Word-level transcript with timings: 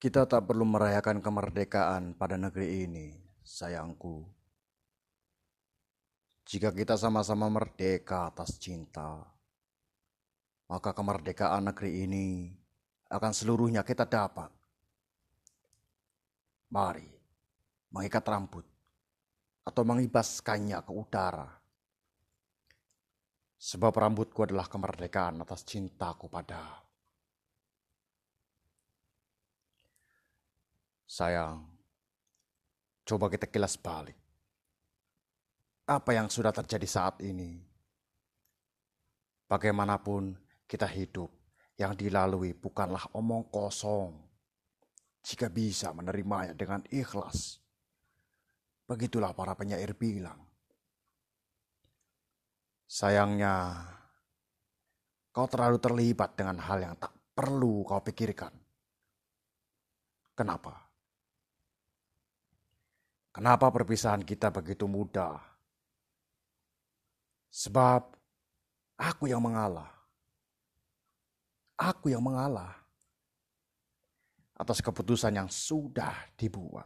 Kita 0.00 0.24
tak 0.24 0.48
perlu 0.48 0.64
merayakan 0.64 1.20
kemerdekaan 1.20 2.16
pada 2.16 2.40
negeri 2.40 2.88
ini, 2.88 3.12
sayangku. 3.44 4.24
Jika 6.48 6.72
kita 6.72 6.96
sama-sama 6.96 7.52
merdeka 7.52 8.32
atas 8.32 8.56
cinta, 8.56 9.20
maka 10.72 10.96
kemerdekaan 10.96 11.68
negeri 11.68 12.08
ini 12.08 12.48
akan 13.12 13.32
seluruhnya 13.36 13.84
kita 13.84 14.08
dapat. 14.08 14.48
Mari 16.72 17.12
mengikat 17.92 18.24
rambut 18.24 18.64
atau 19.68 19.84
mengibaskannya 19.84 20.80
ke 20.80 20.92
udara. 20.96 21.60
Sebab 23.60 23.92
rambutku 23.92 24.48
adalah 24.48 24.64
kemerdekaan 24.64 25.44
atas 25.44 25.60
cintaku 25.68 26.32
pada 26.32 26.88
Sayang, 31.10 31.66
coba 33.02 33.26
kita 33.26 33.50
kilas 33.50 33.74
balik. 33.74 34.14
Apa 35.82 36.14
yang 36.14 36.30
sudah 36.30 36.54
terjadi 36.54 36.86
saat 36.86 37.18
ini? 37.18 37.58
Bagaimanapun 39.50 40.38
kita 40.70 40.86
hidup, 40.86 41.26
yang 41.74 41.98
dilalui 41.98 42.54
bukanlah 42.54 43.10
omong 43.10 43.50
kosong. 43.50 44.14
Jika 45.26 45.50
bisa 45.50 45.90
menerimanya 45.90 46.54
dengan 46.54 46.86
ikhlas. 46.94 47.58
Begitulah 48.86 49.34
para 49.34 49.58
penyair 49.58 49.90
bilang. 49.98 50.38
Sayangnya, 52.86 53.82
kau 55.34 55.50
terlalu 55.50 55.82
terlibat 55.82 56.38
dengan 56.38 56.62
hal 56.62 56.78
yang 56.78 56.94
tak 56.94 57.10
perlu 57.34 57.82
kau 57.82 57.98
pikirkan. 57.98 58.54
Kenapa? 60.38 60.89
Kenapa 63.40 63.72
perpisahan 63.72 64.20
kita 64.20 64.52
begitu 64.52 64.84
mudah? 64.84 65.40
Sebab 67.48 68.12
aku 69.00 69.32
yang 69.32 69.40
mengalah. 69.40 69.88
Aku 71.72 72.12
yang 72.12 72.20
mengalah 72.20 72.76
atas 74.60 74.84
keputusan 74.84 75.32
yang 75.32 75.48
sudah 75.48 76.12
dibuat. 76.36 76.84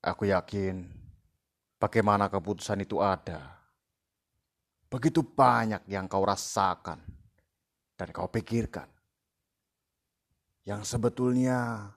Aku 0.00 0.24
yakin 0.24 0.88
bagaimana 1.76 2.32
keputusan 2.32 2.88
itu 2.88 3.04
ada. 3.04 3.52
Begitu 4.88 5.20
banyak 5.20 5.84
yang 5.92 6.08
kau 6.08 6.24
rasakan 6.24 7.04
dan 8.00 8.08
kau 8.16 8.32
pikirkan. 8.32 8.88
Yang 10.64 10.88
sebetulnya 10.88 11.92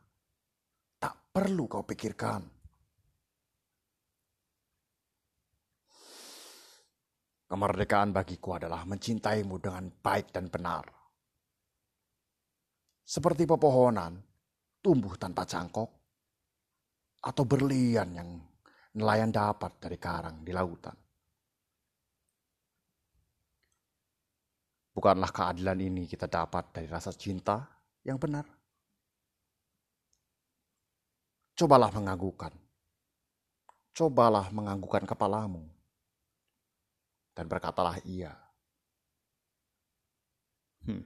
perlu 1.37 1.69
kau 1.69 1.85
pikirkan. 1.85 2.41
Kemerdekaan 7.45 8.09
bagiku 8.09 8.57
adalah 8.57 8.81
mencintaimu 8.89 9.61
dengan 9.61 9.85
baik 9.85 10.33
dan 10.33 10.49
benar. 10.49 10.89
Seperti 13.05 13.45
pepohonan 13.45 14.17
tumbuh 14.81 15.13
tanpa 15.21 15.45
cangkok 15.45 15.89
atau 17.21 17.43
berlian 17.45 18.09
yang 18.17 18.29
nelayan 18.97 19.29
dapat 19.29 19.77
dari 19.77 20.01
karang 20.01 20.41
di 20.41 20.49
lautan. 20.49 20.97
Bukanlah 24.89 25.29
keadilan 25.29 25.77
ini 25.85 26.09
kita 26.09 26.25
dapat 26.25 26.73
dari 26.73 26.89
rasa 26.89 27.13
cinta 27.13 27.61
yang 28.01 28.17
benar? 28.17 28.56
Cobalah 31.57 31.89
menganggukkan. 31.89 32.53
Cobalah 33.97 34.53
menganggukkan 34.53 35.09
kepalamu. 35.09 35.65
Dan 37.33 37.49
berkatalah 37.49 37.97
iya. 38.05 38.37
Hmm. 40.85 41.01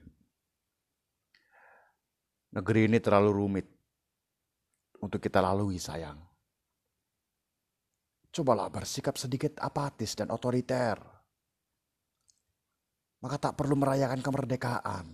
Negeri 2.52 2.84
ini 2.84 3.00
terlalu 3.00 3.30
rumit 3.32 3.66
untuk 5.00 5.24
kita 5.24 5.40
lalui 5.40 5.80
sayang. 5.80 6.20
Cobalah 8.28 8.68
bersikap 8.68 9.16
sedikit 9.16 9.56
apatis 9.56 10.12
dan 10.12 10.28
otoriter. 10.28 11.00
Maka 13.24 13.36
tak 13.40 13.56
perlu 13.56 13.72
merayakan 13.80 14.20
kemerdekaan 14.20 15.06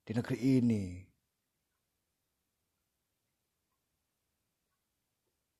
di 0.00 0.12
negeri 0.16 0.38
ini 0.40 1.05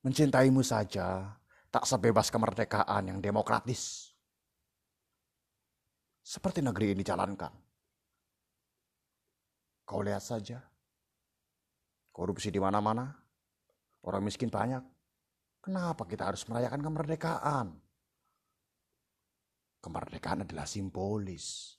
Mencintaimu 0.07 0.63
saja 0.63 1.35
tak 1.67 1.83
sebebas 1.83 2.31
kemerdekaan 2.31 3.11
yang 3.11 3.19
demokratis. 3.19 4.15
Seperti 6.23 6.63
negeri 6.63 6.95
ini 6.95 7.03
jalankan. 7.03 7.51
Kau 9.83 9.99
lihat 9.99 10.23
saja. 10.23 10.63
Korupsi 12.15 12.47
di 12.47 12.55
mana-mana. 12.55 13.03
Orang 14.07 14.23
miskin 14.23 14.47
banyak. 14.47 14.79
Kenapa 15.59 16.07
kita 16.07 16.31
harus 16.31 16.47
merayakan 16.47 16.87
kemerdekaan? 16.87 17.67
Kemerdekaan 19.83 20.47
adalah 20.47 20.63
simbolis. 20.63 21.75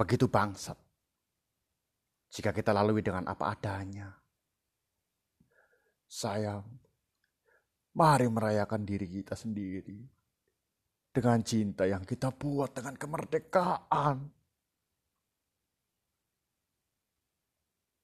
Begitu 0.00 0.24
bangsat 0.24 0.87
jika 2.38 2.54
kita 2.54 2.70
lalui 2.70 3.02
dengan 3.02 3.26
apa 3.26 3.50
adanya. 3.50 4.14
Sayang, 6.06 6.62
mari 7.98 8.30
merayakan 8.30 8.86
diri 8.86 9.10
kita 9.10 9.34
sendiri 9.34 9.98
dengan 11.10 11.42
cinta 11.42 11.82
yang 11.82 12.06
kita 12.06 12.30
buat 12.30 12.78
dengan 12.78 12.94
kemerdekaan. 12.94 14.37